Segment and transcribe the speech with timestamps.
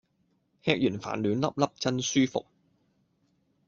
[0.63, 2.47] 吃完飯暖粒粒真舒服